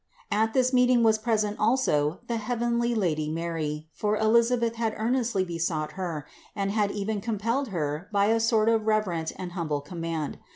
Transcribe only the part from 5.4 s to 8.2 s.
besought Her, and had even compelled Her